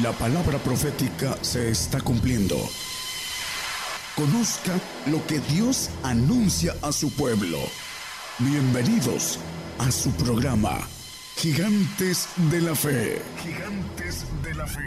[0.00, 2.56] La palabra profética se está cumpliendo.
[4.16, 4.72] Conozca
[5.10, 7.58] lo que Dios anuncia a su pueblo.
[8.38, 9.38] Bienvenidos
[9.78, 10.78] a su programa,
[11.36, 13.18] Gigantes de la Fe.
[13.36, 14.80] Gigantes de la Fe.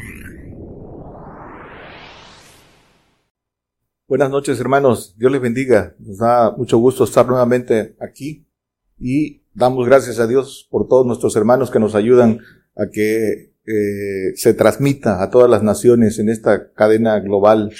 [4.08, 5.96] Buenas noches hermanos, Dios les bendiga.
[6.00, 8.48] Nos da mucho gusto estar nuevamente aquí
[8.98, 12.40] y damos gracias a Dios por todos nuestros hermanos que nos ayudan
[12.76, 17.74] a que eh, se transmita a todas las naciones en esta cadena global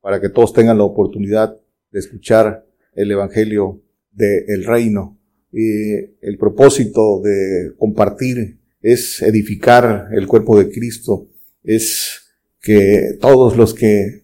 [0.00, 1.56] para que todos tengan la oportunidad
[1.90, 5.18] de escuchar el Evangelio del reino.
[5.52, 11.28] Y el propósito de compartir es edificar el cuerpo de Cristo,
[11.62, 12.22] es
[12.60, 14.22] que todos los que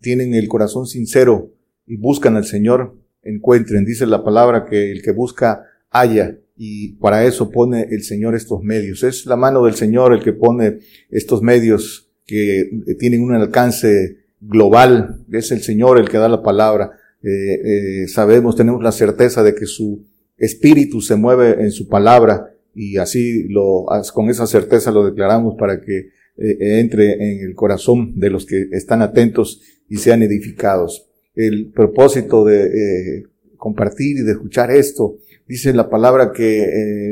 [0.00, 1.52] tienen el corazón sincero
[1.86, 3.84] y buscan al Señor encuentren.
[3.84, 8.62] Dice la palabra que el que busca halla y para eso pone el Señor estos
[8.62, 9.02] medios.
[9.02, 10.78] Es la mano del Señor el que pone
[11.10, 15.24] estos medios que tienen un alcance global.
[15.32, 16.92] Es el Señor el que da la palabra.
[17.22, 20.04] Eh, eh, sabemos, tenemos la certeza de que su
[20.36, 25.80] espíritu se mueve en su palabra y así lo, con esa certeza lo declaramos para
[25.80, 31.08] que eh, entre en el corazón de los que están atentos y sean edificados.
[31.34, 33.24] El propósito de
[33.56, 35.16] compartir y de escuchar esto
[35.46, 36.62] Dice la palabra que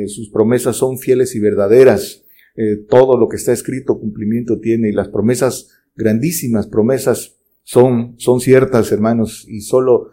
[0.04, 2.24] eh, sus promesas son fieles y verdaderas.
[2.56, 8.40] Eh, todo lo que está escrito cumplimiento tiene y las promesas, grandísimas promesas, son, son
[8.40, 10.10] ciertas, hermanos, y solo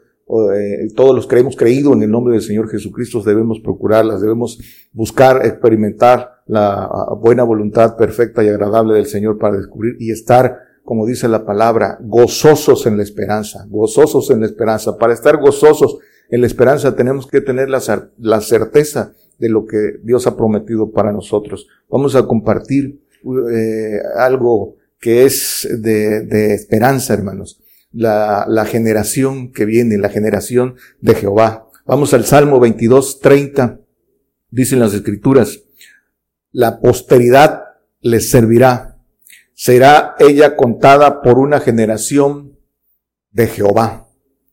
[0.53, 4.59] eh, todos los que hemos creído en el nombre del Señor Jesucristo debemos procurarlas, debemos
[4.91, 6.87] buscar, experimentar la
[7.19, 11.99] buena voluntad perfecta y agradable del Señor para descubrir y estar como dice la palabra,
[12.01, 14.97] gozosos en la esperanza, gozosos en la esperanza.
[14.97, 17.81] Para estar gozosos en la esperanza tenemos que tener la,
[18.17, 21.67] la certeza de lo que Dios ha prometido para nosotros.
[21.89, 23.01] Vamos a compartir
[23.51, 27.61] eh, algo que es de, de esperanza, hermanos.
[27.91, 31.67] La, la, generación que viene, la generación de Jehová.
[31.85, 33.79] Vamos al Salmo 22, 30.
[34.51, 35.63] Dicen las escrituras,
[36.51, 37.63] la posteridad
[38.01, 38.97] les servirá.
[39.53, 42.57] Será ella contada por una generación
[43.31, 44.07] de Jehová.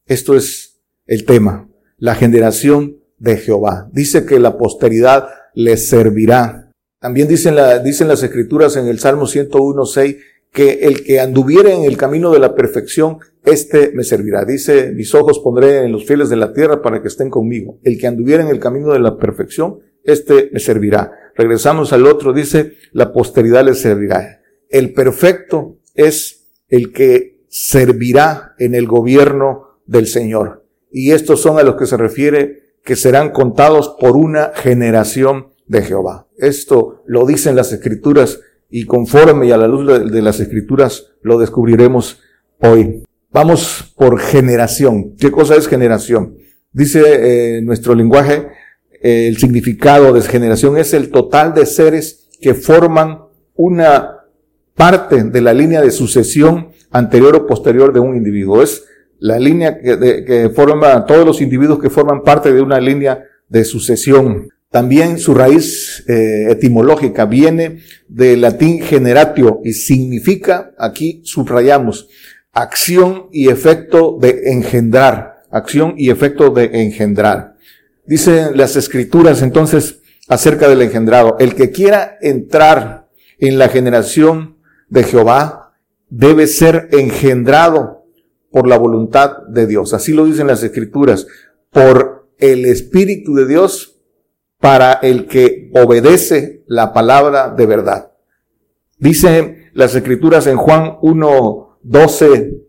[0.07, 1.66] Esto es el tema,
[1.99, 3.89] la generación de Jehová.
[3.93, 6.71] Dice que la posteridad les servirá.
[7.01, 10.19] También dicen, la, dicen las escrituras en el Salmo 101.6
[10.53, 14.45] que el que anduviere en el camino de la perfección, este me servirá.
[14.45, 17.79] Dice, mis ojos pondré en los fieles de la tierra para que estén conmigo.
[17.83, 21.13] El que anduviera en el camino de la perfección, este me servirá.
[21.35, 24.41] Regresamos al otro, dice, la posteridad les servirá.
[24.71, 30.66] El perfecto es el que servirá en el gobierno del Señor
[30.99, 35.83] y estos son a los que se refiere que serán contados por una generación de
[35.83, 36.27] Jehová.
[36.39, 38.41] Esto lo dicen las escrituras
[38.71, 42.23] y conforme y a la luz de, las escrituras lo descubriremos
[42.61, 43.03] hoy.
[43.31, 45.15] Vamos por generación.
[45.19, 46.39] ¿Qué cosa es generación?
[46.73, 48.47] Dice eh, nuestro lenguaje,
[49.03, 53.19] eh, el significado de generación es el total de seres que forman
[53.55, 54.21] una
[54.75, 58.63] parte de la línea de sucesión anterior o posterior de un individuo.
[58.63, 58.85] Es
[59.19, 63.65] la línea que, que, forma, todos los individuos que forman parte de una línea de
[63.65, 64.49] sucesión.
[64.71, 72.09] También su raíz eh, etimológica viene del latín generatio y significa, aquí subrayamos,
[72.53, 77.55] acción y efecto de engendrar, acción y efecto de engendrar.
[78.07, 84.57] Dicen las escrituras entonces acerca del engendrado, el que quiera entrar en la generación
[84.89, 85.75] de Jehová
[86.09, 88.06] debe ser engendrado
[88.57, 89.93] por la voluntad de Dios.
[89.93, 91.27] Así lo dicen las escrituras,
[91.71, 93.99] por el Espíritu de Dios
[94.59, 98.13] para el que obedece la palabra de verdad.
[98.97, 102.63] Dicen las escrituras en Juan 1, 12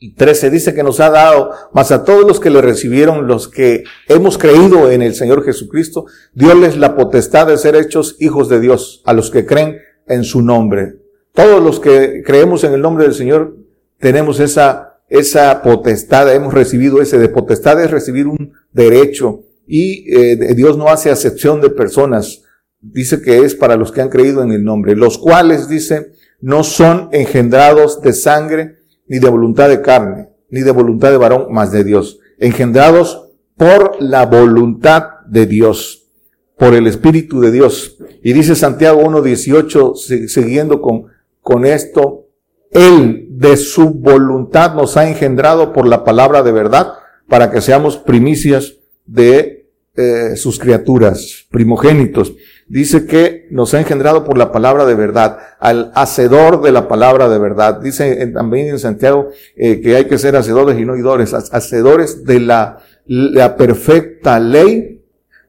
[0.00, 3.46] y 13, dice que nos ha dado, más a todos los que le recibieron, los
[3.46, 8.58] que hemos creído en el Señor Jesucristo, les la potestad de ser hechos hijos de
[8.58, 9.78] Dios, a los que creen
[10.08, 10.96] en su nombre.
[11.32, 13.56] Todos los que creemos en el nombre del Señor
[14.00, 20.54] tenemos esa esa potestad, hemos recibido ese de potestad es recibir un derecho y eh,
[20.54, 22.44] Dios no hace acepción de personas.
[22.80, 26.64] Dice que es para los que han creído en el nombre, los cuales, dice, no
[26.64, 31.72] son engendrados de sangre, ni de voluntad de carne, ni de voluntad de varón, más
[31.72, 32.18] de Dios.
[32.38, 36.08] Engendrados por la voluntad de Dios,
[36.56, 37.98] por el Espíritu de Dios.
[38.22, 41.08] Y dice Santiago 1.18, siguiendo con,
[41.42, 42.28] con esto,
[42.70, 46.94] él de su voluntad nos ha engendrado por la palabra de verdad
[47.28, 48.74] para que seamos primicias
[49.06, 52.34] de eh, sus criaturas, primogénitos.
[52.68, 57.28] Dice que nos ha engendrado por la palabra de verdad, al hacedor de la palabra
[57.28, 57.80] de verdad.
[57.80, 62.40] Dice también en Santiago eh, que hay que ser hacedores y no oidores, hacedores de
[62.40, 64.91] la, la perfecta ley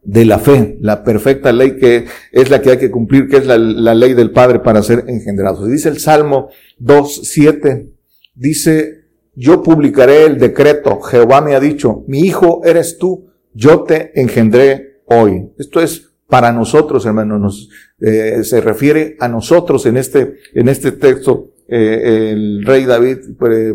[0.04, 3.46] de la fe, la perfecta ley que es la que hay que cumplir, que es
[3.46, 5.68] la, ley del Padre para ser engendrados.
[5.70, 6.50] Dice el Salmo
[6.82, 7.90] 2.7,
[8.36, 9.06] dice,
[9.36, 15.02] yo publicaré el decreto, Jehová me ha dicho, mi hijo eres tú, yo te engendré
[15.06, 15.50] hoy.
[15.58, 17.70] Esto es para nosotros, hermanos, nos,
[18.02, 23.20] eh, se refiere a nosotros en este, en este texto, eh, el rey David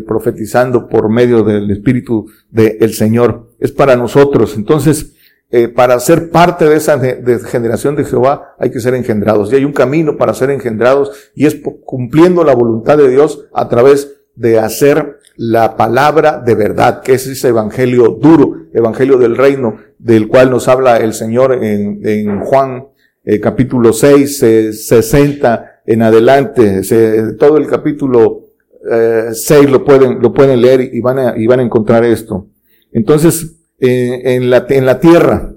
[0.05, 3.55] profetizando por medio del Espíritu del Señor.
[3.59, 4.55] Es para nosotros.
[4.55, 5.15] Entonces,
[5.75, 6.99] para ser parte de esa
[7.47, 9.51] generación de Jehová hay que ser engendrados.
[9.51, 13.67] Y hay un camino para ser engendrados y es cumpliendo la voluntad de Dios a
[13.67, 19.77] través de hacer la palabra de verdad, que es ese evangelio duro, evangelio del reino,
[19.97, 22.87] del cual nos habla el Señor en, Juan
[23.25, 24.37] eh, capítulo 6,
[24.85, 26.81] 60 en adelante,
[27.37, 28.47] todo el capítulo
[28.89, 32.47] eh, 6 lo pueden, lo pueden leer y van a, y van a encontrar esto.
[32.91, 35.53] Entonces, en, la, en la tierra,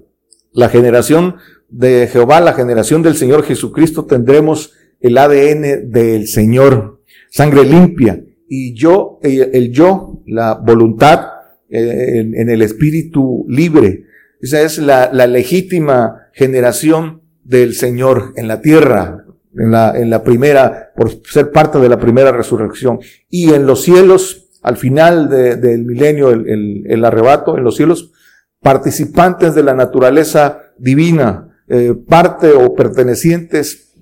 [0.52, 1.36] la generación
[1.68, 8.74] de Jehová, la generación del Señor Jesucristo, tendremos el ADN del Señor, sangre limpia, y
[8.74, 11.26] yo, eh, el yo, la voluntad
[11.70, 14.04] eh, en, el espíritu libre.
[14.40, 19.24] Esa es la, la, legítima generación del Señor en la tierra,
[19.56, 23.00] en la, en la primera, por ser parte de la primera resurrección.
[23.30, 28.12] Y en los cielos, al final del milenio, el, arrebato, en los cielos,
[28.60, 33.92] participantes de la naturaleza divina, eh, parte o pertenecientes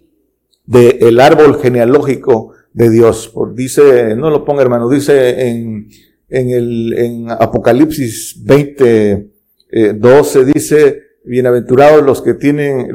[0.67, 3.33] del árbol genealógico de Dios.
[3.55, 5.89] dice, no lo ponga hermano, dice en,
[6.29, 9.31] en el, en Apocalipsis 20,
[9.95, 12.89] 12, eh, dice, bienaventurados los que tienen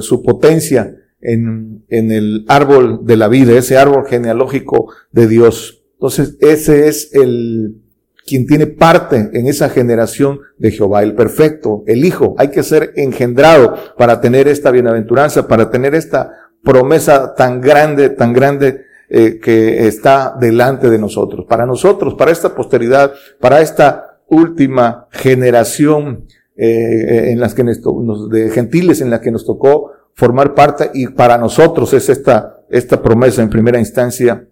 [0.00, 5.79] su potencia en, en el árbol de la vida, ese árbol genealógico de Dios.
[6.00, 7.76] Entonces, ese es el,
[8.26, 12.34] quien tiene parte en esa generación de Jehová, el perfecto, el Hijo.
[12.38, 16.32] Hay que ser engendrado para tener esta bienaventuranza, para tener esta
[16.64, 18.80] promesa tan grande, tan grande
[19.10, 26.24] eh, que está delante de nosotros, para nosotros, para esta posteridad, para esta última generación
[26.56, 31.08] eh, en las que nos, de gentiles en la que nos tocó formar parte y
[31.08, 34.46] para nosotros es esta, esta promesa en primera instancia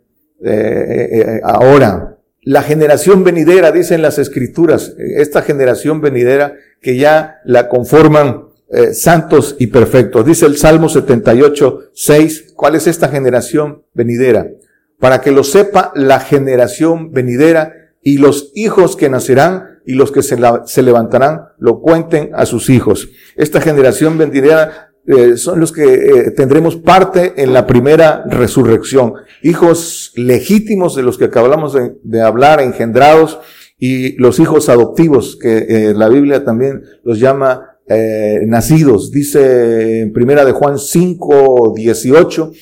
[0.45, 2.17] eh, ahora.
[2.43, 9.57] La generación venidera, dicen las escrituras, esta generación venidera que ya la conforman eh, santos
[9.59, 10.27] y perfectos.
[10.27, 14.51] Dice el Salmo 78, 6, ¿cuál es esta generación venidera?
[14.99, 20.23] Para que lo sepa la generación venidera y los hijos que nacerán y los que
[20.23, 23.09] se levantarán lo cuenten a sus hijos.
[23.37, 29.15] Esta generación venidera eh, son los que eh, tendremos parte en la primera resurrección.
[29.43, 33.41] Hijos legítimos de los que acabamos de, hablar, engendrados,
[33.79, 39.11] y los hijos adoptivos, que la Biblia también los llama eh, nacidos.
[39.11, 42.53] Dice en primera de Juan 5, 18,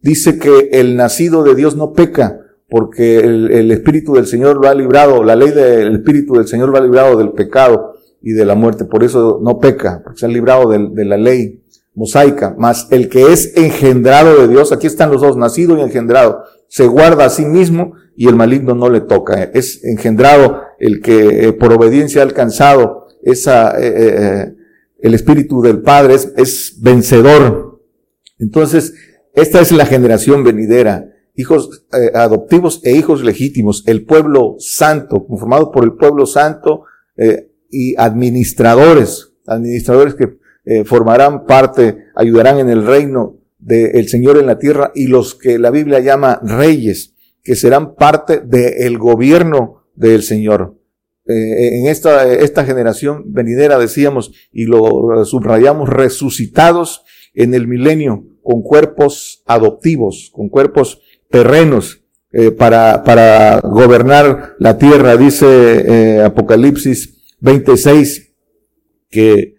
[0.00, 2.38] dice que el nacido de Dios no peca,
[2.68, 6.76] porque el, Espíritu del Señor lo ha librado, la ley del Espíritu del Señor lo
[6.76, 10.28] ha librado del pecado y de la muerte, por eso no peca, porque se ha
[10.28, 11.64] librado de la ley
[11.96, 16.44] mosaica, más el que es engendrado de Dios, aquí están los dos, nacido y engendrado,
[16.68, 19.42] se guarda a sí mismo y el maligno no le toca.
[19.42, 24.54] Es engendrado el que eh, por obediencia ha alcanzado esa, eh, eh,
[25.00, 27.80] el Espíritu del Padre es, vencedor.
[28.38, 28.92] Entonces,
[29.34, 35.84] esta es la generación venidera, hijos adoptivos e hijos legítimos, el pueblo santo, conformado por
[35.84, 36.84] el pueblo santo
[37.70, 44.58] y administradores, administradores que eh, formarán parte, ayudarán en el reino del Señor en la
[44.58, 50.76] tierra y los que la Biblia llama reyes, que serán parte del gobierno del Señor.
[51.26, 57.02] Eh, en esta, esta generación venidera, decíamos, y lo subrayamos, resucitados
[57.34, 62.02] en el milenio con cuerpos adoptivos, con cuerpos terrenos,
[62.38, 68.34] eh, para, para gobernar la tierra, dice eh, Apocalipsis 26,
[69.08, 69.55] que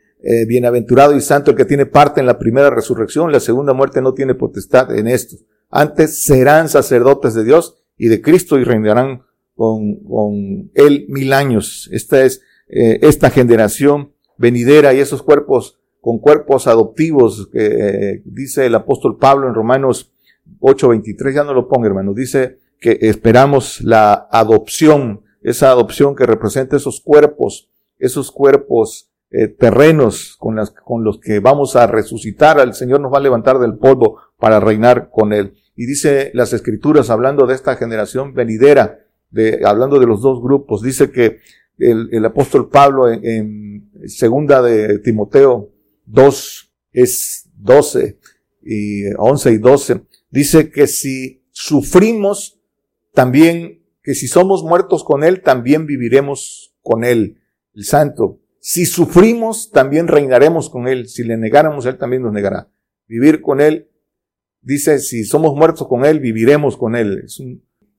[0.47, 4.13] bienaventurado y santo el que tiene parte en la primera resurrección, la segunda muerte no
[4.13, 5.37] tiene potestad en esto.
[5.69, 9.23] Antes serán sacerdotes de Dios y de Cristo y reinarán
[9.55, 11.89] con, con él mil años.
[11.91, 18.65] Esta es eh, esta generación venidera y esos cuerpos con cuerpos adoptivos que eh, dice
[18.65, 20.11] el apóstol Pablo en Romanos
[20.59, 26.77] 8:23, ya no lo ponga hermano, dice que esperamos la adopción, esa adopción que representa
[26.77, 27.69] esos cuerpos,
[27.99, 30.55] esos cuerpos eh, terrenos con,
[31.03, 32.59] los que vamos a resucitar.
[32.59, 35.53] El Señor nos va a levantar del polvo para reinar con Él.
[35.75, 40.81] Y dice las Escrituras, hablando de esta generación venidera, de, hablando de los dos grupos,
[40.81, 41.39] dice que
[41.77, 45.69] el, apóstol Pablo en, segunda de Timoteo
[46.05, 48.17] 2 es 12
[48.63, 52.59] y 11 y 12, dice que si sufrimos,
[53.13, 57.41] también, que si somos muertos con Él, también viviremos con Él,
[57.73, 58.39] el santo.
[58.69, 61.07] Si sufrimos, también reinaremos con Él.
[61.07, 62.67] Si le negáramos, Él también nos negará.
[63.07, 63.87] Vivir con Él,
[64.61, 67.23] dice, si somos muertos con Él, viviremos con Él.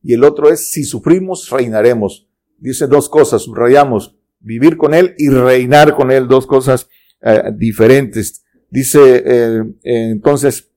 [0.03, 2.29] Y el otro es, si sufrimos, reinaremos.
[2.59, 6.91] Dice dos cosas, subrayamos, vivir con Él y reinar con Él, dos cosas
[7.23, 8.45] eh, diferentes.
[8.69, 10.71] Dice eh, entonces,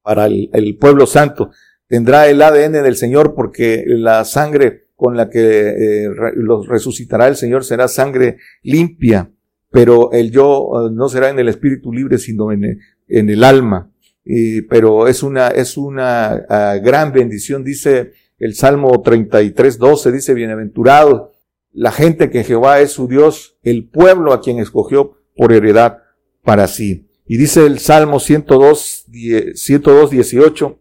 [0.00, 1.50] para el, pueblo santo,
[1.88, 7.34] tendrá el ADN del Señor porque la sangre con la que eh, los resucitará el
[7.34, 9.30] Señor será sangre limpia,
[9.70, 12.78] pero el yo eh, no será en el espíritu libre, sino en,
[13.08, 13.90] el alma.
[14.22, 20.34] Y, pero es una, es una uh, gran bendición, dice el Salmo 33, 12, dice,
[20.34, 21.32] bienaventurado
[21.72, 26.02] la gente que Jehová es su Dios, el pueblo a quien escogió por heredad
[26.42, 27.08] para sí.
[27.26, 29.06] Y dice el Salmo 102,
[29.54, 30.78] 102 18,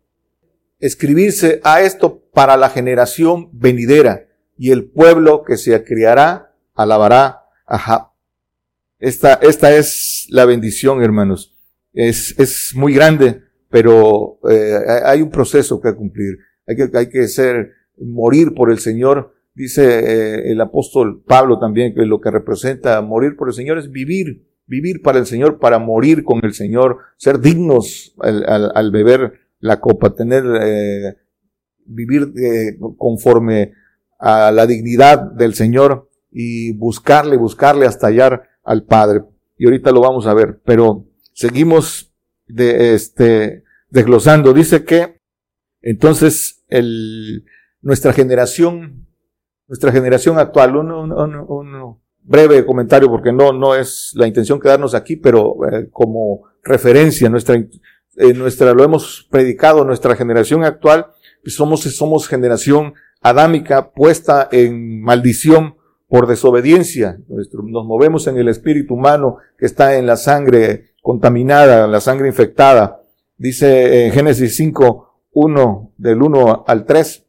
[0.80, 8.14] escribirse a esto para la generación venidera y el pueblo que se criará alabará a
[8.98, 11.54] Esta, esta es la bendición, hermanos.
[11.92, 16.38] Es, es muy grande, pero eh, hay un proceso que cumplir.
[16.66, 19.34] Hay que, hay que ser, morir por el Señor.
[19.54, 23.92] Dice eh, el apóstol Pablo también que lo que representa morir por el Señor es
[23.92, 29.82] vivir, vivir para el Señor, para morir con el Señor, ser dignos al beber la
[29.82, 31.18] copa, tener, eh,
[31.90, 33.74] vivir eh, conforme
[34.20, 39.24] a la dignidad del Señor y buscarle, buscarle hasta hallar al Padre.
[39.58, 42.12] Y ahorita lo vamos a ver, pero seguimos
[42.48, 44.54] de este, desglosando.
[44.54, 45.20] Dice que
[45.82, 47.46] entonces el,
[47.82, 49.08] nuestra generación,
[49.68, 55.56] nuestra generación actual, un, breve comentario porque no, no es la intención quedarnos aquí, pero
[55.72, 61.08] eh, como referencia, nuestra, eh, nuestra, lo hemos predicado, nuestra generación actual,
[61.46, 65.76] somos, somos generación adámica puesta en maldición
[66.08, 67.20] por desobediencia.
[67.28, 73.02] nos movemos en el espíritu humano que está en la sangre contaminada, la sangre infectada.
[73.38, 77.26] Dice en Génesis 5, 1, del 1 al 3.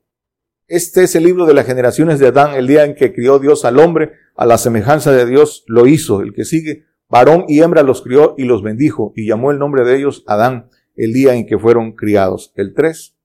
[0.67, 3.65] Este es el libro de las generaciones de Adán, el día en que crió Dios
[3.65, 6.23] al hombre, a la semejanza de Dios lo hizo.
[6.23, 9.85] El que sigue, varón y hembra los crió y los bendijo, y llamó el nombre
[9.85, 12.53] de ellos Adán el día en que fueron criados.
[12.57, 13.17] El 3.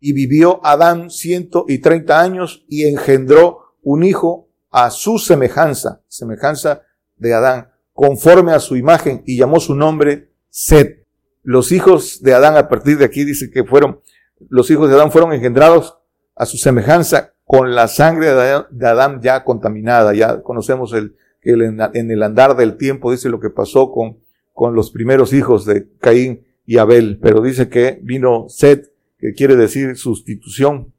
[0.00, 6.82] Y vivió Adán ciento y treinta años y engendró un hijo a su semejanza, semejanza
[7.16, 11.06] de Adán, conforme a su imagen, y llamó su nombre Set.
[11.42, 14.00] Los hijos de Adán, a partir de aquí dice que fueron,
[14.48, 15.98] los hijos de Adán fueron engendrados
[16.34, 18.32] a su semejanza con la sangre
[18.70, 20.14] de Adán, ya contaminada.
[20.14, 24.18] Ya conocemos el, en el andar del tiempo dice lo que pasó con,
[24.52, 28.89] con los primeros hijos de Caín y Abel, pero dice que vino Set,
[29.20, 30.92] que quiere decir sustitución.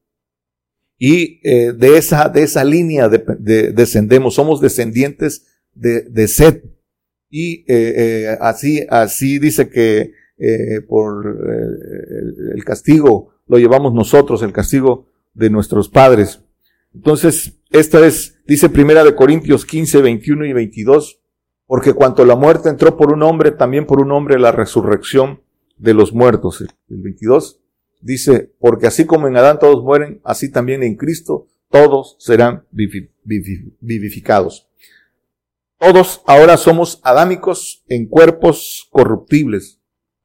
[0.97, 6.63] Y eh, de esa, de esa línea de, descendemos, somos descendientes de, de.
[7.31, 10.13] Y eh, eh, así, así dice que
[10.87, 16.41] por el, el castigo lo llevamos nosotros, el castigo de nuestros padres.
[16.93, 21.19] Entonces, esta es, dice Primera de Corintios 15, 21 y 22,
[21.67, 25.41] porque cuanto la muerte entró por un hombre, también por un hombre la resurrección
[25.77, 26.61] de los muertos.
[26.61, 27.60] El 22
[28.01, 34.67] dice, porque así como en Adán todos mueren, así también en Cristo todos serán vivificados.
[35.79, 39.79] Todos ahora somos adámicos en cuerpos corruptibles.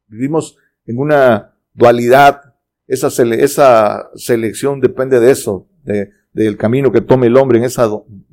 [0.07, 2.55] Vivimos en una dualidad.
[2.87, 7.89] Esa, esa selección depende de eso, de, del camino que tome el hombre en esa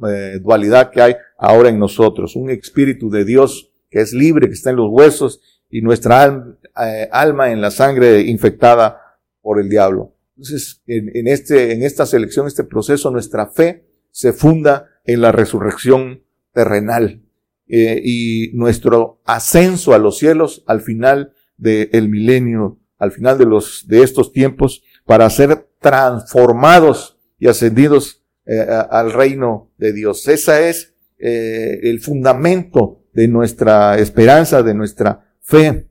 [0.07, 2.35] eh, dualidad que hay ahora en nosotros.
[2.35, 7.07] Un espíritu de Dios que es libre, que está en los huesos y nuestra eh,
[7.12, 9.02] alma en la sangre infectada
[9.43, 10.15] por el diablo.
[10.35, 16.23] Entonces, en, este, en esta selección, este proceso, nuestra fe se funda en la resurrección
[16.53, 17.21] terrenal
[17.67, 23.88] eh, y nuestro ascenso a los cielos al final del milenio, al final de los
[23.88, 30.27] de estos tiempos, para ser transformados y ascendidos eh, al reino de Dios.
[30.27, 35.88] Esa es el fundamento de nuestra esperanza, de nuestra fe.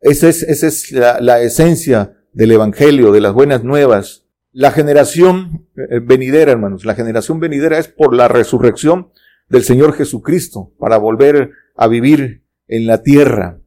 [0.00, 4.24] Esa es, esa es la, esencia del Evangelio, de las buenas nuevas.
[4.52, 9.10] La generación eh, venidera, hermanos, la generación venidera es por la resurrección
[9.48, 13.60] del Señor Jesucristo para volver a vivir en la tierra.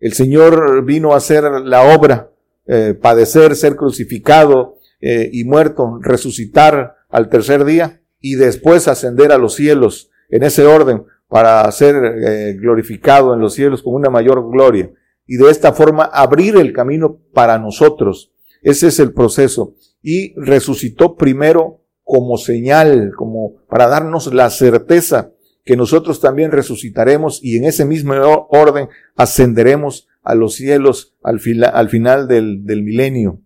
[0.00, 2.30] El Señor vino a hacer la obra,
[2.66, 9.38] eh, padecer, ser crucificado eh, y muerto, resucitar al tercer día y después ascender a
[9.38, 14.90] los cielos en ese orden para ser glorificado en los cielos con una mayor gloria
[15.26, 18.32] y de esta forma abrir el camino para nosotros.
[18.62, 19.74] Ese es el proceso.
[20.02, 25.32] Y resucitó primero como señal, como para darnos la certeza
[25.66, 28.14] que nosotros también resucitaremos y en ese mismo
[28.50, 33.40] orden ascenderemos a los cielos al, al final del, milenio.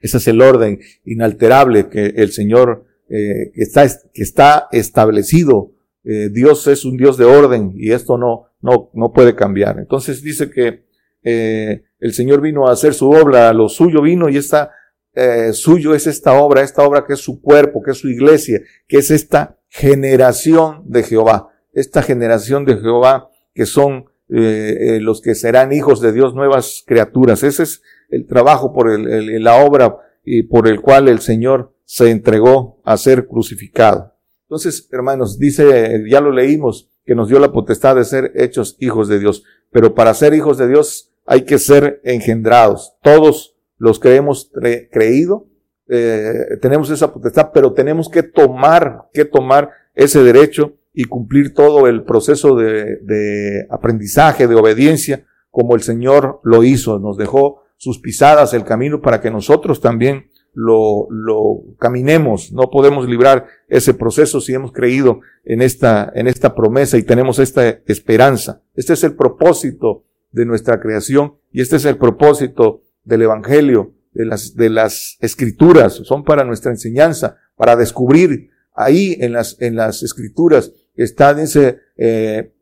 [0.00, 5.70] Ese es el orden inalterable que el Señor eh, que, está, que está establecido.
[6.02, 9.78] Eh, Dios es un Dios de orden y esto no, no, no puede cambiar.
[9.78, 10.82] Entonces dice que
[11.24, 14.72] eh, el Señor vino a hacer su obra, lo suyo vino y esta
[15.14, 18.60] eh, suyo es esta obra, esta obra que es su cuerpo, que es su iglesia,
[18.86, 25.34] que es esta generación de Jehová, esta generación de Jehová que son eh, los que
[25.34, 27.42] serán hijos de Dios, nuevas criaturas.
[27.42, 32.10] Ese es el trabajo por el, la obra y por el cual el Señor se
[32.10, 34.12] entregó a ser crucificado.
[34.42, 39.08] Entonces, hermanos, dice, ya lo leímos, que nos dio la potestad de ser hechos hijos
[39.08, 39.44] de Dios.
[39.70, 42.94] Pero para ser hijos de Dios hay que ser engendrados.
[43.02, 44.50] Todos los que hemos
[44.90, 45.46] creído,
[45.88, 51.86] eh, tenemos esa potestad, pero tenemos que tomar, que tomar ese derecho y cumplir todo
[51.86, 56.98] el proceso de, de aprendizaje, de obediencia, como el Señor lo hizo.
[56.98, 62.52] Nos dejó sus pisadas, el camino para que nosotros también lo, lo caminemos.
[62.52, 67.38] No podemos librar ese proceso si hemos creído en esta, en esta promesa y tenemos
[67.38, 68.62] esta esperanza.
[68.74, 70.04] Este es el propósito
[70.34, 75.94] de nuestra creación y este es el propósito del Evangelio, de las, de las escrituras,
[75.94, 80.72] son para nuestra enseñanza, para descubrir ahí en las, en las escrituras.
[80.96, 82.52] Está, dice, eh,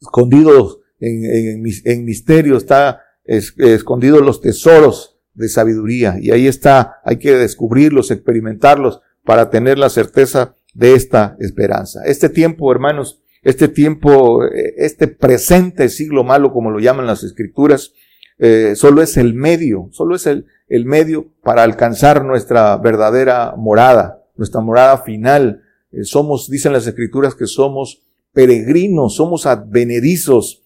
[0.00, 6.16] escondido en, en, misterio, está escondido los tesoros de sabiduría.
[6.20, 12.02] Y ahí está, hay que descubrirlos, experimentarlos para tener la certeza de esta esperanza.
[12.04, 17.92] Este tiempo, hermanos, este tiempo, eh, este presente siglo malo, como lo llaman las escrituras,
[18.38, 20.46] eh, solo es el medio, solo es el,
[20.84, 25.62] medio para alcanzar nuestra verdadera morada, nuestra morada final.
[25.90, 28.02] Eh, somos, dicen las escrituras, que somos
[28.32, 30.60] peregrinos, somos advenedizos.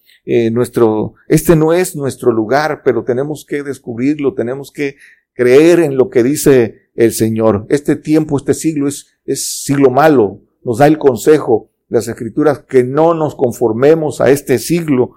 [0.51, 4.97] Nuestro, este no es nuestro lugar, pero tenemos que descubrirlo, tenemos que
[5.33, 7.65] creer en lo que dice el Señor.
[7.69, 10.41] Este tiempo, este siglo es, es siglo malo.
[10.65, 15.11] Nos da el consejo, las escrituras, que no nos conformemos a este siglo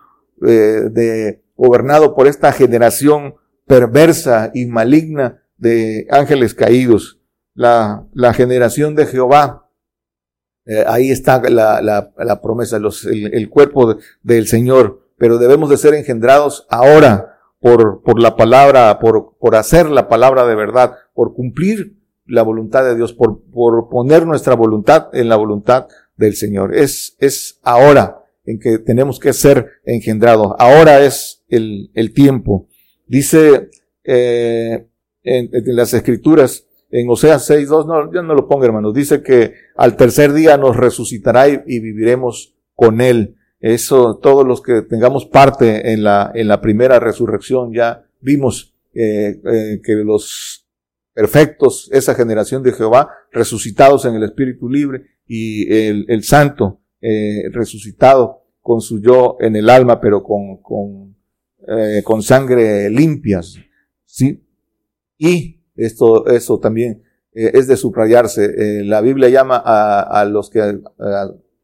[0.46, 3.34] eh, de gobernado por esta generación
[3.66, 7.20] perversa y maligna de ángeles caídos,
[7.54, 9.68] la, la generación de Jehová.
[10.64, 15.94] Eh, ahí está la, la, la promesa, el, cuerpo del Señor, pero debemos de ser
[15.94, 21.96] engendrados ahora por, por la palabra, por, por hacer la palabra de verdad, por cumplir
[22.24, 25.88] la voluntad de Dios, por, por poner nuestra voluntad en la voluntad
[26.20, 26.76] del Señor.
[26.76, 30.54] Es, es ahora en que tenemos que ser engendrados.
[30.58, 32.68] Ahora es el, el tiempo.
[33.06, 33.70] Dice
[34.04, 34.86] eh,
[35.22, 39.54] en, en, las escrituras, en Oseas 6.2, no, yo no lo pongo hermanos, dice que
[39.76, 43.36] al tercer día nos resucitará y, y, viviremos con Él.
[43.60, 49.40] Eso, todos los que tengamos parte en la, en la primera resurrección, ya vimos eh,
[49.44, 50.66] eh, que los
[51.12, 57.44] perfectos, esa generación de Jehová, resucitados en el Espíritu libre, y el, el Santo, eh,
[57.52, 61.14] resucitado, con su yo en el alma, pero con, con,
[61.68, 63.54] eh, con sangre limpias.
[64.04, 64.44] ¿sí?
[65.16, 68.44] Y esto, eso también eh, es de subrayarse.
[68.44, 70.80] Eh, la Biblia llama a, a los que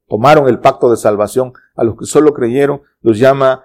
[0.06, 3.64] tomaron el pacto de salvación, a los que solo creyeron, los llama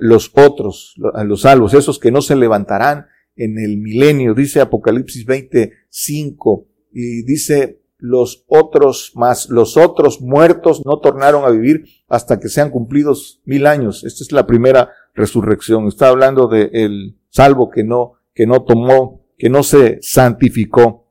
[0.00, 5.24] los otros, a los salvos, esos que no se levantarán en el milenio, dice Apocalipsis
[5.24, 12.48] 25, y dice los otros más, los otros muertos no tornaron a vivir hasta que
[12.48, 14.04] sean cumplidos mil años.
[14.04, 15.88] Esta es la primera resurrección.
[15.88, 21.06] Está hablando de el salvo que no, que no tomó, que no se santificó.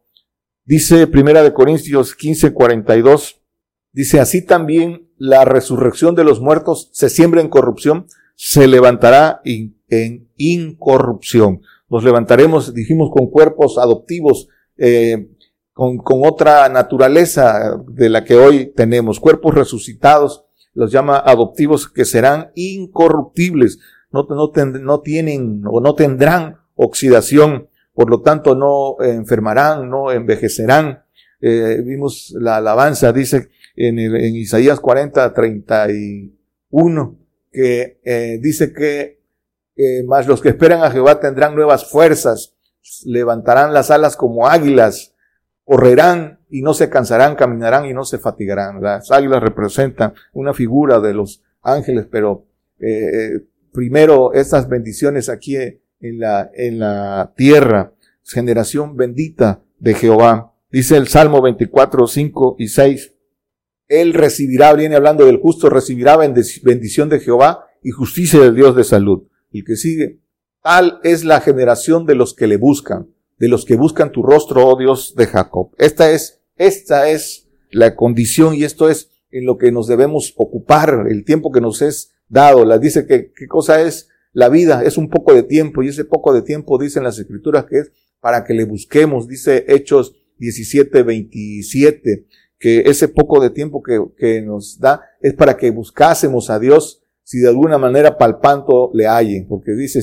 [0.63, 3.41] Dice Primera de Corintios 15, 42,
[3.91, 10.29] dice así también la resurrección de los muertos se siembra en corrupción, se levantará en
[10.37, 11.61] incorrupción.
[11.87, 15.29] Nos levantaremos, dijimos, con cuerpos adoptivos, eh,
[15.75, 22.05] con, con otra naturaleza de la que hoy tenemos, cuerpos resucitados, los llama adoptivos que
[22.05, 29.89] serán incorruptibles, no, no, no tienen o no tendrán oxidación, por lo tanto no enfermarán,
[29.89, 31.03] no envejecerán.
[31.41, 37.19] Eh, vimos la alabanza, dice en, el, en Isaías 40, 31,
[37.51, 39.19] que eh, dice que
[39.75, 42.55] eh, más los que esperan a Jehová tendrán nuevas fuerzas,
[43.03, 45.14] levantarán las alas como águilas,
[45.65, 48.81] correrán y no se cansarán, caminarán y no se fatigarán.
[48.81, 52.45] Las águilas representan una figura de los ángeles, pero
[52.79, 53.41] eh,
[53.73, 60.53] primero estas bendiciones aquí en la, en la tierra, generación bendita de Jehová.
[60.71, 63.13] Dice el Salmo 24, 5 y 6.
[63.87, 68.83] Él recibirá, viene hablando del justo, recibirá bendición de Jehová y justicia del Dios de
[68.83, 69.27] salud.
[69.51, 70.19] El que sigue,
[70.61, 74.67] tal es la generación de los que le buscan, de los que buscan tu rostro,
[74.67, 75.71] oh Dios de Jacob.
[75.77, 81.07] Esta es, esta es la condición y esto es en lo que nos debemos ocupar,
[81.09, 82.63] el tiempo que nos es dado.
[82.65, 86.05] La dice que, qué cosa es la vida, es un poco de tiempo y ese
[86.05, 91.03] poco de tiempo dicen las escrituras que es para que le busquemos, dice Hechos 17,
[91.03, 92.25] 27,
[92.57, 97.01] que ese poco de tiempo que, que nos da es para que buscásemos a Dios
[97.25, 99.99] si de alguna manera palpando le hallen, porque dice,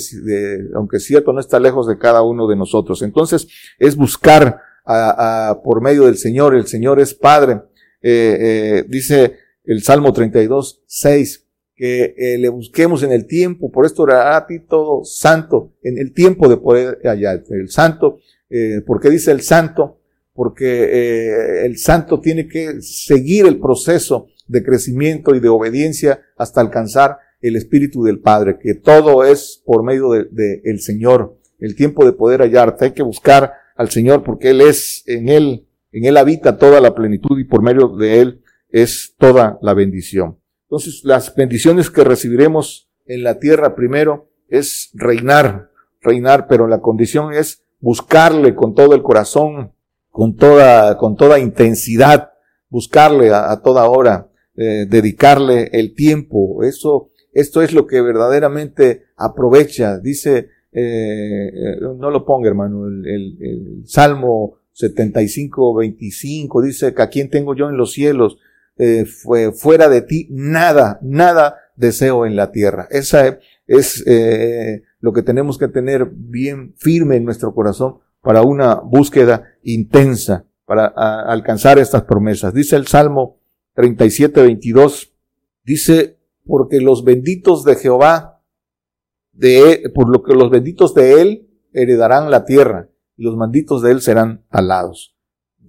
[0.74, 3.00] aunque es cierto, no está lejos de cada uno de nosotros.
[3.00, 3.46] Entonces,
[3.78, 7.60] es buscar a, por medio del Señor, el Señor es Padre.
[8.02, 13.86] Eh, eh, dice el Salmo 32, 6, que eh, le busquemos en el tiempo, por
[13.86, 17.44] esto orará a ti todo santo, en el tiempo de poder hallar.
[17.50, 18.18] El santo,
[18.84, 20.00] ¿por qué dice el santo?
[20.34, 27.18] Porque el santo tiene que seguir el proceso de crecimiento y de obediencia hasta alcanzar
[27.40, 31.38] el Espíritu del Padre, que todo es por medio del de, el Señor.
[31.58, 35.66] El tiempo de poder hallarte, hay que buscar al Señor porque Él es, en Él,
[35.90, 40.38] en Él habita toda la plenitud y por medio de Él es toda la bendición.
[40.64, 47.32] Entonces, las bendiciones que recibiremos en la tierra primero es reinar, reinar, pero la condición
[47.32, 49.72] es buscarle con todo el corazón,
[50.10, 52.32] con toda, con toda intensidad,
[52.72, 56.62] buscarle a, toda hora, eh, dedicarle el tiempo.
[56.62, 59.98] Eso, esto es lo que verdaderamente aprovecha.
[59.98, 67.00] Dice, eh, eh, no lo ponga hermano, el, el, el Salmo 75, 25 dice que
[67.02, 68.38] a quién tengo yo en los cielos,
[69.22, 72.88] fue, fuera de ti, nada, nada deseo en la tierra.
[72.90, 73.38] Esa
[73.68, 74.04] es
[74.98, 80.86] lo que tenemos que tener bien firme en nuestro corazón para una búsqueda intensa, para
[80.86, 82.54] alcanzar estas promesas.
[82.54, 83.41] Dice el Salmo
[83.74, 85.12] 37, 22,
[85.64, 88.42] dice, porque los benditos de Jehová,
[89.32, 93.92] de por lo que los benditos de él heredarán la tierra, y los malditos de
[93.92, 95.12] él serán alados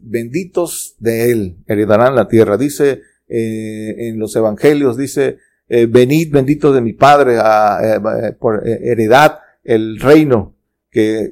[0.04, 2.58] benditos de él heredarán la tierra.
[2.58, 5.38] Dice eh, en los evangelios, dice,
[5.68, 10.56] eh, venid benditos de mi Padre eh, por heredad el reino
[10.92, 11.32] que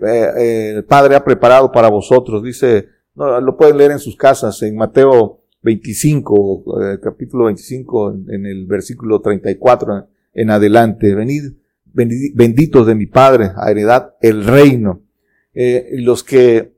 [0.75, 2.41] el Padre ha preparado para vosotros.
[2.41, 8.65] Dice, no, lo pueden leer en sus casas, en Mateo 25, capítulo 25, en el
[8.65, 11.13] versículo 34 en adelante.
[11.13, 11.53] Venid,
[11.93, 15.03] benditos de mi Padre a heredad el reino.
[15.53, 16.73] los que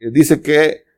[0.00, 0.88] dice que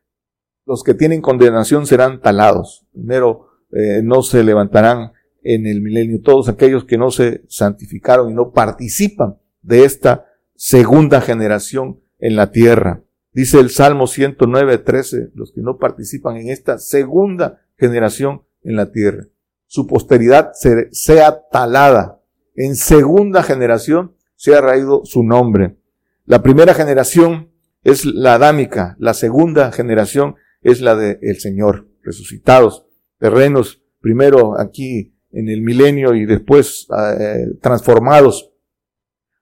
[0.70, 2.87] los que tienen condenación serán talados.
[2.92, 6.20] Primero, eh, no se levantarán en el milenio.
[6.22, 12.53] Todos aquellos que no se santificaron y no participan de esta segunda generación en la
[12.53, 13.03] tierra.
[13.33, 18.90] Dice el Salmo 109, 13, los que no participan en esta segunda generación en la
[18.90, 19.27] tierra.
[19.66, 20.51] Su posteridad
[20.90, 22.21] sea talada.
[22.57, 25.77] En segunda generación se ha raído su nombre.
[26.25, 27.51] La primera generación
[27.85, 32.85] es la adámica, la segunda generación es la del el Señor, resucitados,
[33.19, 36.88] terrenos, primero aquí en el milenio y después
[37.19, 38.53] eh, transformados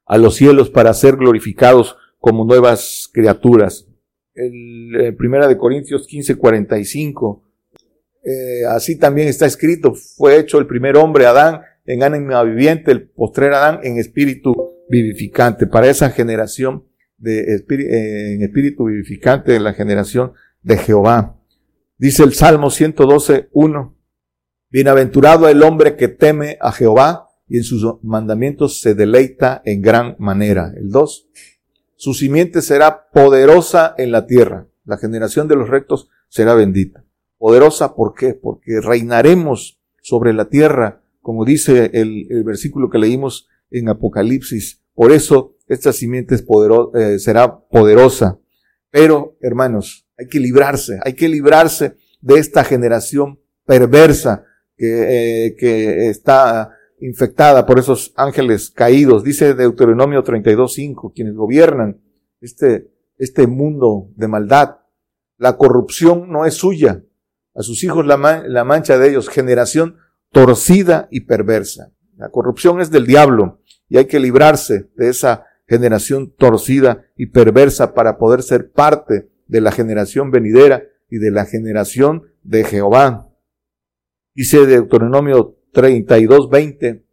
[0.05, 3.87] a los cielos para ser glorificados como nuevas criaturas.
[4.35, 7.45] El, eh, primera de Corintios 15, 45,
[8.25, 13.09] eh, así también está escrito, fue hecho el primer hombre, Adán, en ánima viviente, el
[13.09, 14.55] postrer Adán en espíritu
[14.89, 15.67] vivificante.
[15.67, 16.85] Para esa generación
[17.17, 21.41] de en espíritu vivificante, de la generación de Jehová.
[21.97, 23.97] Dice el Salmo 112, 1.
[24.71, 30.15] Bienaventurado el hombre que teme a Jehová y en sus mandamientos se deleita en gran
[30.19, 30.73] manera.
[30.77, 31.29] El 2.
[31.99, 34.69] Su simiente será poderosa en la tierra.
[34.85, 37.05] La generación de los rectos será bendita.
[37.39, 38.35] Poderosa, ¿por qué?
[38.35, 44.81] Porque reinaremos sobre la tierra, como dice el, versículo que leímos en Apocalipsis.
[44.95, 48.39] Por eso esta simiente eh, será poderosa.
[48.93, 54.45] Pero, hermanos, hay que librarse, hay que librarse de esta generación perversa
[54.77, 59.25] que, eh, que está infectada por esos ángeles caídos.
[59.25, 62.01] Dice Deuteronomio 32.5, quienes gobiernan
[62.41, 64.79] este, este mundo de maldad.
[65.37, 67.05] La corrupción no es suya.
[67.55, 69.97] a sus hijos la, la mancha de ellos, generación
[70.31, 71.93] torcida y perversa.
[72.17, 77.95] La corrupción es del diablo y hay que librarse de esa generación torcida y perversa
[77.95, 83.29] para poder ser parte de la generación venidera y de la generación de Jehová.
[84.35, 87.05] Dice Deuteronomio 32, 20,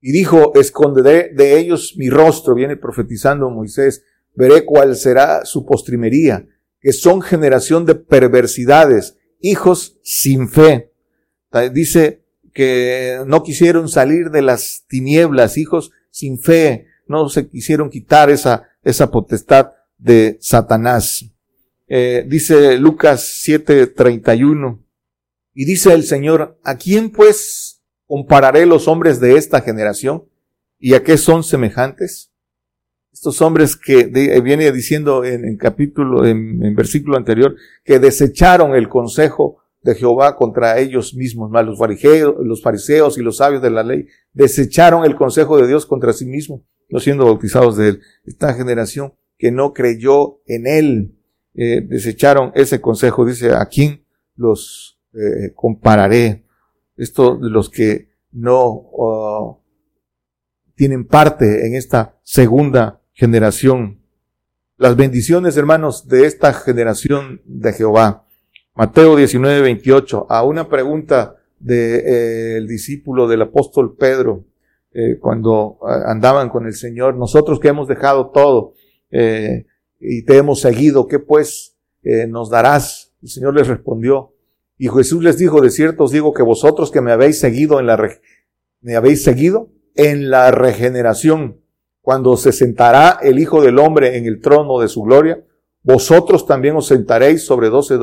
[0.00, 4.04] y dijo, esconderé de ellos mi rostro, viene profetizando Moisés,
[4.34, 6.46] veré cuál será su postrimería,
[6.80, 10.92] que son generación de perversidades, hijos sin fe.
[11.72, 18.28] Dice que no quisieron salir de las tinieblas, hijos sin fe, no se quisieron quitar
[18.28, 21.24] esa, esa potestad de Satanás.
[21.86, 24.82] Eh, dice Lucas 7:31,
[25.54, 27.73] y dice el Señor, ¿a quién pues
[28.14, 30.22] compararé los hombres de esta generación?
[30.78, 32.30] ¿Y a qué son semejantes?
[33.12, 34.04] Estos hombres que
[34.40, 40.78] viene diciendo en, capítulo, en, en, versículo anterior, que desecharon el consejo de Jehová contra
[40.78, 45.16] ellos mismos, más los fariseos, los fariseos y los sabios de la ley, desecharon el
[45.16, 48.00] consejo de Dios contra sí mismos, no siendo bautizados de él.
[48.24, 51.18] Esta generación que no creyó en él,
[51.54, 54.04] eh, desecharon ese consejo, dice, ¿a quién
[54.36, 56.43] los eh, compararé?
[56.96, 59.60] Esto de los que no
[60.74, 64.00] tienen parte en esta segunda generación.
[64.76, 68.24] Las bendiciones, hermanos, de esta generación de Jehová
[68.76, 74.46] Mateo 19, 28, a una pregunta del de, eh, discípulo del apóstol Pedro,
[74.92, 78.74] eh, cuando andaban con el Señor, nosotros que hemos dejado todo
[79.12, 79.66] eh,
[80.00, 81.76] y te hemos seguido, ¿qué pues
[82.28, 83.14] nos darás?
[83.22, 84.33] El Señor les respondió,
[84.84, 87.86] y Jesús les dijo, de cierto os digo que vosotros que me habéis seguido en
[87.86, 87.98] la,
[89.94, 91.62] en la regeneración,
[92.02, 95.42] cuando se sentará el Hijo del Hombre en el trono de su gloria,
[95.82, 97.96] vosotros también os sentaréis sobre doce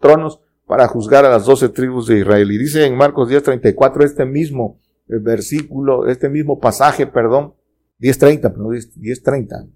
[0.00, 2.50] tronos para juzgar a las doce tribus de Israel.
[2.50, 7.54] Y dice en Marcos 10:34 este mismo versículo, este mismo pasaje, perdón,
[8.00, 9.68] 10:30, perdón, 10:30,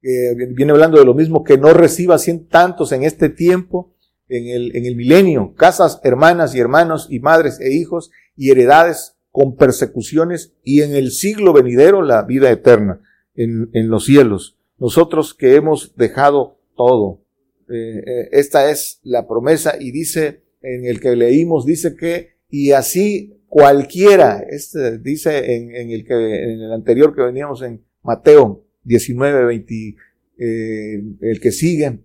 [0.00, 3.92] que viene hablando de lo mismo, que no reciba cien tantos en este tiempo,
[4.28, 9.16] en el, en el milenio, casas, hermanas y hermanos y madres e hijos y heredades
[9.30, 13.00] con persecuciones y en el siglo venidero la vida eterna
[13.34, 14.56] en, en los cielos.
[14.78, 17.22] Nosotros que hemos dejado todo.
[17.68, 22.72] Eh, eh, esta es la promesa y dice en el que leímos, dice que, y
[22.72, 28.64] así cualquiera, este dice en, en el que, en el anterior que veníamos en Mateo
[28.84, 29.96] 19, 20,
[30.38, 32.00] eh, el que sigue,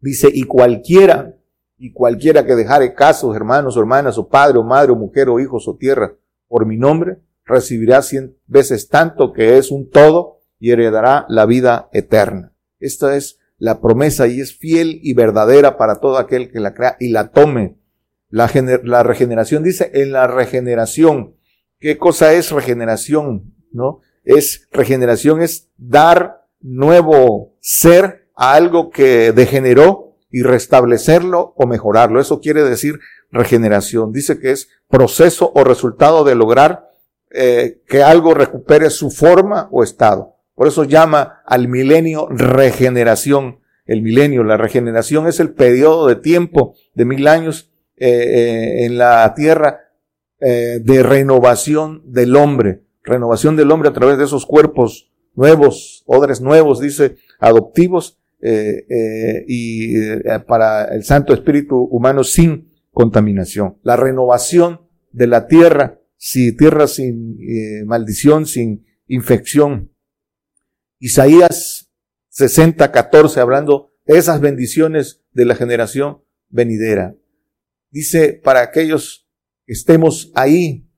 [0.00, 1.36] dice, y cualquiera,
[1.82, 5.40] y cualquiera que dejare casos, hermanos o hermanas, o padre o madre o mujer o
[5.40, 6.12] hijos o tierra,
[6.46, 11.88] por mi nombre, recibirá cien veces tanto que es un todo y heredará la vida
[11.94, 12.52] eterna.
[12.80, 16.96] Esta es la promesa y es fiel y verdadera para todo aquel que la crea
[17.00, 17.78] y la tome.
[18.28, 18.50] La,
[18.84, 21.36] la regeneración dice, en la regeneración,
[21.78, 23.54] ¿qué cosa es regeneración?
[23.72, 24.00] ¿No?
[24.22, 32.20] Es, regeneración es dar nuevo ser a algo que degeneró y restablecerlo o mejorarlo.
[32.20, 34.12] Eso quiere decir regeneración.
[34.12, 36.90] Dice que es proceso o resultado de lograr
[37.30, 40.36] eh, que algo recupere su forma o estado.
[40.54, 43.60] Por eso llama al milenio regeneración.
[43.86, 48.98] El milenio, la regeneración es el periodo de tiempo de mil años eh, eh, en
[48.98, 49.80] la tierra
[50.40, 52.82] eh, de renovación del hombre.
[53.02, 59.94] Renovación del hombre a través de esos cuerpos nuevos, odres nuevos, dice, adoptivos, y
[60.46, 63.78] para el Santo Espíritu humano sin contaminación.
[63.82, 64.80] La renovación
[65.12, 67.36] de la tierra, si tierra sin
[67.86, 69.92] maldición, sin infección,
[70.98, 71.90] Isaías
[72.30, 77.16] 60, 14, hablando de esas bendiciones de la generación venidera.
[77.90, 79.28] Dice, para aquellos
[79.66, 80.88] que estemos ahí,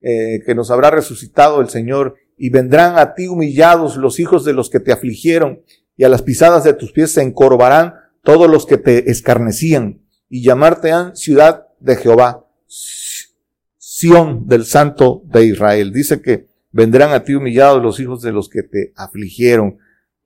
[0.00, 4.52] eh, que nos habrá resucitado el Señor, y vendrán a ti humillados los hijos de
[4.52, 5.62] los que te afligieron,
[5.98, 10.42] y a las pisadas de tus pies se encorvarán todos los que te escarnecían, y
[10.42, 15.92] llamarte han ciudad de Jehová, Sión del Santo de Israel.
[15.92, 19.78] Dice que vendrán a ti humillados los hijos de los que te afligieron.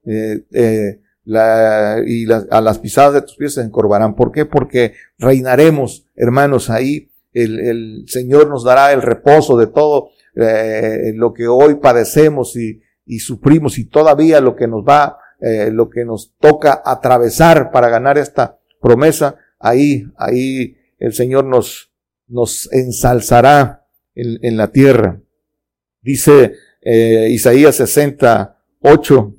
[0.05, 4.15] Eh, eh, y a las pisadas de tus pies se encorvarán.
[4.15, 4.45] ¿Por qué?
[4.45, 11.33] Porque reinaremos, hermanos, ahí el, el Señor nos dará el reposo de todo eh, lo
[11.33, 16.05] que hoy padecemos y, y, sufrimos y todavía lo que nos va, eh, lo que
[16.05, 21.93] nos toca atravesar para ganar esta promesa, ahí, ahí el Señor nos,
[22.27, 25.21] nos ensalzará en, en la tierra.
[26.01, 29.37] Dice eh, Isaías 68,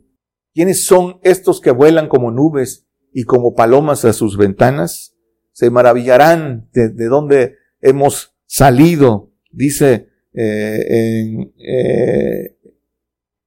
[0.54, 5.14] ¿quiénes son estos que vuelan como nubes y como palomas a sus ventanas?
[5.54, 9.32] se maravillarán de, de dónde hemos salido.
[9.52, 12.58] Dice eh, en, eh,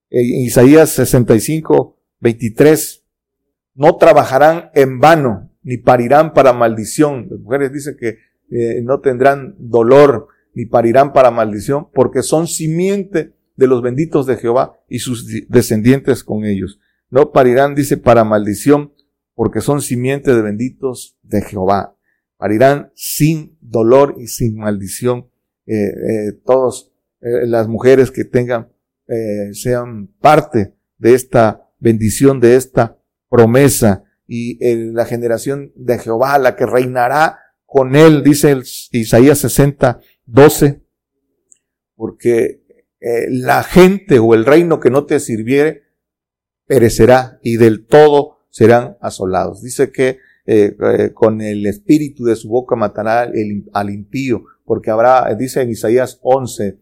[0.09, 3.05] en Isaías 65, 23,
[3.74, 7.29] no trabajarán en vano, ni parirán para maldición.
[7.31, 8.18] Las mujeres dicen que
[8.50, 14.37] eh, no tendrán dolor, ni parirán para maldición, porque son simiente de los benditos de
[14.37, 16.81] Jehová y sus descendientes con ellos.
[17.11, 18.92] No parirán, dice, para maldición,
[19.35, 21.96] porque son simiente de benditos de Jehová.
[22.38, 25.29] Parirán sin dolor y sin maldición.
[25.66, 28.68] Eh, eh, todos las mujeres que tengan,
[29.52, 34.59] sean parte de esta bendición, de esta promesa y
[34.93, 38.57] la generación de Jehová, la que reinará con él, dice
[38.93, 40.83] Isaías 60, 12,
[41.95, 42.62] porque
[43.01, 45.83] eh, la gente o el reino que no te sirviere
[46.67, 49.62] perecerá y del todo serán asolados.
[49.62, 53.31] Dice que eh, eh, con el espíritu de su boca matará
[53.73, 56.79] al impío, porque habrá, dice en Isaías 11,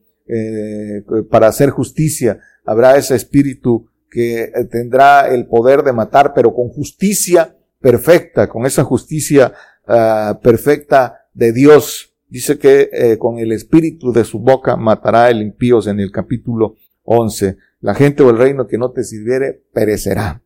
[1.30, 6.68] para hacer justicia, habrá ese espíritu que eh, tendrá el poder de matar, pero con
[6.68, 9.52] justicia perfecta, con esa justicia
[9.86, 12.14] ah, perfecta de Dios.
[12.28, 16.76] Dice que eh, con el espíritu de su boca matará el impíos en el capítulo
[17.02, 17.56] 11.
[17.80, 20.42] La gente o el reino que no te sirviere perecerá.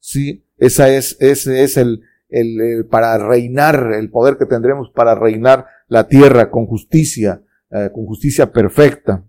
[0.00, 5.66] Sí, esa es, ese es el, el, para reinar, el poder que tendremos para reinar
[5.88, 9.24] la tierra con justicia, eh, con justicia perfecta.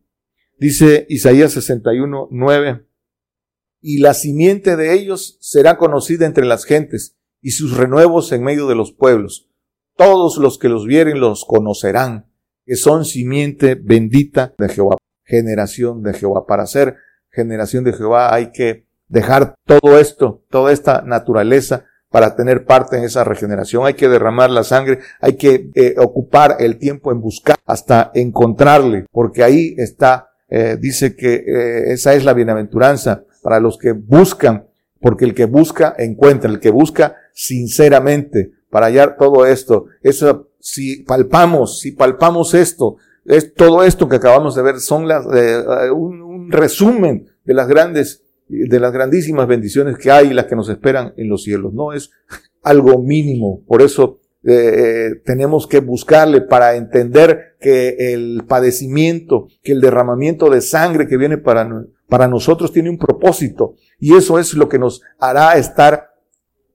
[0.59, 2.85] Dice Isaías 61, 9,
[3.81, 8.67] y la simiente de ellos será conocida entre las gentes, y sus renuevos en medio
[8.67, 9.49] de los pueblos.
[9.97, 12.27] Todos los que los vieren los conocerán,
[12.65, 16.45] que son simiente bendita de Jehová, generación de Jehová.
[16.45, 16.97] Para ser
[17.31, 23.05] generación de Jehová hay que dejar todo esto, toda esta naturaleza para tener parte en
[23.05, 23.85] esa regeneración.
[23.85, 29.05] Hay que derramar la sangre, hay que eh, ocupar el tiempo en buscar hasta encontrarle,
[29.11, 34.67] porque ahí está, eh, dice que eh, esa es la bienaventuranza para los que buscan,
[34.99, 39.85] porque el que busca encuentra, el que busca sinceramente para hallar todo esto.
[40.01, 45.25] Eso, si palpamos, si palpamos esto, es todo esto que acabamos de ver son las,
[45.33, 50.45] eh, un, un, resumen de las grandes, de las grandísimas bendiciones que hay y las
[50.45, 51.73] que nos esperan en los cielos.
[51.73, 52.11] No es
[52.63, 53.63] algo mínimo.
[53.67, 60.49] Por eso eh, eh, tenemos que buscarle para entender que el padecimiento, que el derramamiento
[60.49, 61.69] de sangre que viene para,
[62.11, 66.09] para nosotros tiene un propósito y eso es lo que nos hará estar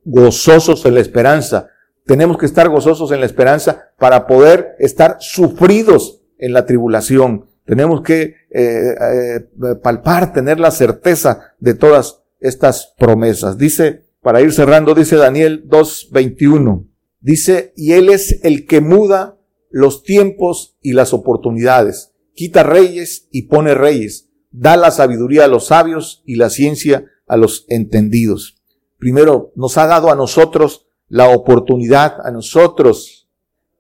[0.03, 1.69] gozosos en la esperanza.
[2.07, 7.51] Tenemos que estar gozosos en la esperanza para poder estar sufridos en la tribulación.
[7.67, 9.41] Tenemos que eh, eh,
[9.83, 13.59] palpar, tener la certeza de todas estas promesas.
[13.59, 16.89] Dice, para ir cerrando, dice Daniel 2.21,
[17.21, 19.37] dice, y Él es el que muda
[19.69, 24.26] los tiempos y las oportunidades, quita reyes y pone reyes
[24.59, 28.57] da la sabiduría a los sabios y la ciencia a los entendidos.
[28.99, 33.29] Primero, nos ha dado a nosotros la oportunidad, a nosotros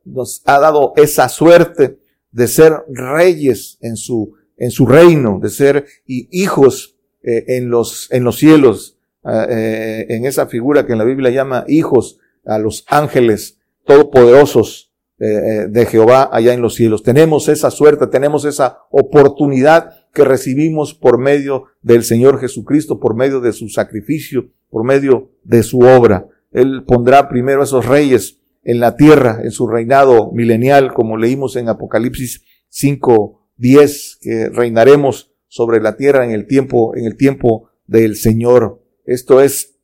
[0.04, 1.98] nos ha dado esa suerte
[2.30, 8.24] de ser reyes en su, en su reino, de ser hijos eh, en, los, en
[8.24, 12.84] los cielos, ah, eh, en esa figura que en la Biblia llama hijos a los
[12.86, 17.02] ángeles todopoderosos eh, de Jehová allá en los cielos.
[17.02, 23.40] Tenemos esa suerte, tenemos esa oportunidad que recibimos por medio del Señor Jesucristo, por medio
[23.40, 26.26] de su sacrificio, por medio de su obra.
[26.52, 31.54] Él pondrá primero a esos reyes en la tierra, en su reinado milenial, como leímos
[31.56, 37.68] en Apocalipsis 5, 10, que reinaremos sobre la tierra en el tiempo, en el tiempo
[37.86, 38.82] del Señor.
[39.04, 39.76] Esto es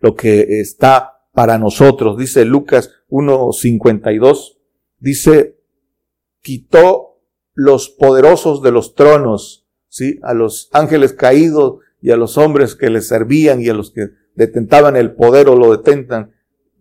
[0.00, 2.16] lo que está para nosotros.
[2.16, 4.56] Dice Lucas 1.52,
[5.00, 5.58] dice,
[6.40, 7.20] quitó
[7.52, 9.65] los poderosos de los tronos
[9.96, 10.20] ¿sí?
[10.22, 14.10] A los ángeles caídos y a los hombres que les servían y a los que
[14.34, 16.32] detentaban el poder o lo detentan.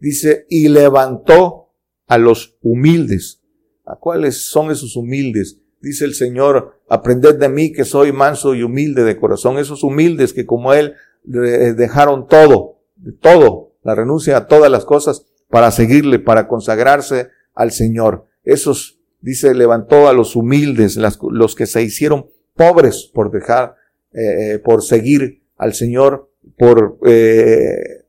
[0.01, 1.69] Dice, y levantó
[2.07, 3.41] a los humildes.
[3.85, 5.59] ¿A cuáles son esos humildes?
[5.79, 9.59] Dice el Señor, aprended de mí que soy manso y humilde de corazón.
[9.59, 12.81] Esos humildes que como Él dejaron todo,
[13.21, 18.25] todo, la renuncia a todas las cosas para seguirle, para consagrarse al Señor.
[18.43, 23.75] Esos, dice, levantó a los humildes, los que se hicieron pobres por dejar,
[24.13, 28.03] eh, eh, por seguir al Señor, por eh,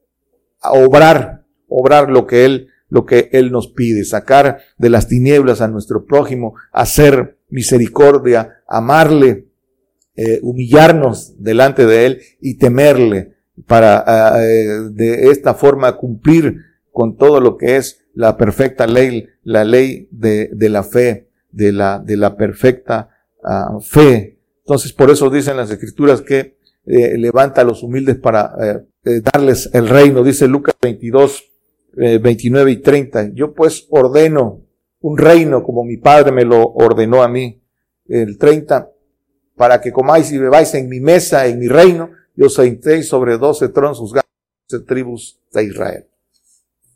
[0.62, 5.68] obrar, obrar lo que Él, lo que Él nos pide, sacar de las tinieblas a
[5.68, 9.46] nuestro prójimo, hacer misericordia, amarle,
[10.14, 13.34] eh, humillarnos delante de Él y temerle
[13.66, 16.58] para de esta forma cumplir
[16.92, 21.72] con todo lo que es la perfecta ley, la ley de, de la fe, de
[21.72, 23.10] la, de la perfecta
[23.42, 24.35] uh, fe.
[24.66, 26.56] Entonces, por eso dicen las escrituras que
[26.86, 30.24] eh, levanta a los humildes para eh, eh, darles el reino.
[30.24, 31.44] Dice Lucas 22,
[31.94, 33.30] 29 y 30.
[33.32, 34.64] Yo pues ordeno
[35.02, 37.62] un reino como mi padre me lo ordenó a mí.
[38.08, 38.90] El 30,
[39.54, 43.68] para que comáis y bebáis en mi mesa, en mi reino, yo sentéis sobre doce
[43.68, 46.06] tronos, doce tribus de Israel.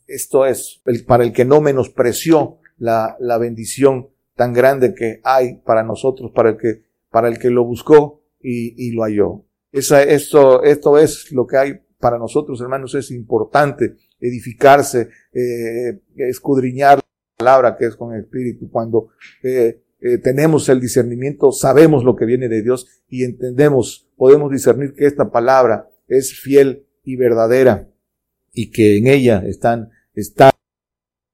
[0.08, 5.84] Esto es para el que no menospreció la, la bendición tan grande que hay para
[5.84, 9.44] nosotros, para el que, para el que lo buscó y, y lo halló.
[9.72, 16.96] Esa, esto, esto es lo que hay para nosotros, hermanos, es importante edificarse, eh, escudriñar
[16.96, 17.04] la
[17.36, 18.70] palabra que es con el Espíritu.
[18.70, 19.08] Cuando
[19.42, 24.94] eh, eh, tenemos el discernimiento, sabemos lo que viene de Dios y entendemos, podemos discernir
[24.94, 27.88] que esta palabra es fiel y verdadera
[28.52, 30.50] y que en ella están, está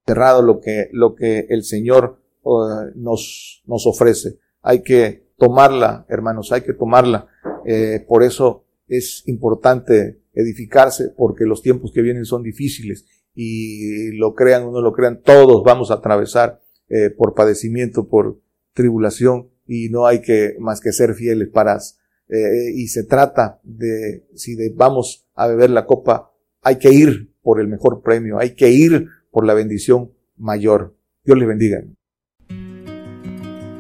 [0.05, 4.39] cerrado lo que, lo que el Señor uh, nos, nos ofrece.
[4.63, 7.29] Hay que tomarla, hermanos, hay que tomarla.
[7.67, 14.35] Eh, por eso es importante edificarse porque los tiempos que vienen son difíciles y lo
[14.35, 18.41] crean o no lo crean, todos vamos a atravesar eh, por padecimiento, por
[18.73, 21.79] tribulación y no hay que más que ser fieles para
[22.29, 26.33] eh, y se trata de si de, vamos a beber la copa
[26.63, 30.97] hay que ir por el mejor premio, hay que ir por la bendición mayor.
[31.25, 31.85] Dios les bendiga.